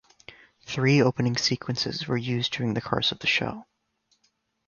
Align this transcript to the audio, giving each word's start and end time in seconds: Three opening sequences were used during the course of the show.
Three 0.63 0.99
opening 0.99 1.37
sequences 1.37 2.07
were 2.07 2.17
used 2.17 2.51
during 2.53 2.73
the 2.73 2.81
course 2.81 3.11
of 3.11 3.19
the 3.19 3.27
show. 3.27 3.67